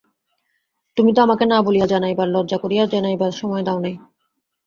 তুমি 0.97 1.11
তো 1.13 1.19
আমাকে 1.21 1.45
না 1.45 1.57
বলিয়া 1.61 1.87
জানাইবার, 1.87 2.27
লজ্জা 2.27 2.57
করিয়া 2.57 2.83
জানাইবার, 2.85 3.31
সময় 3.31 3.63
দাও 3.63 3.79
নাই। 3.79 3.95